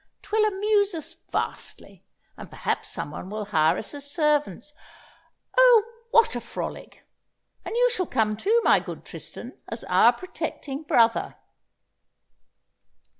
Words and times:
'Twill 0.23 0.43
amuse 0.45 0.95
us 0.95 1.13
vastly, 1.29 2.03
and 2.35 2.49
perhaps 2.49 2.89
someone 2.89 3.29
will 3.29 3.45
hire 3.45 3.77
us 3.77 3.93
as 3.93 4.09
servants. 4.09 4.73
Oh, 5.55 5.83
what 6.09 6.35
a 6.35 6.41
frolic! 6.41 7.03
And 7.63 7.75
you 7.75 7.87
shall 7.91 8.07
come 8.07 8.35
too, 8.35 8.61
my 8.63 8.79
good 8.79 9.05
Tristan, 9.05 9.59
as 9.69 9.83
our 9.83 10.11
protecting 10.11 10.81
brother." 10.81 11.35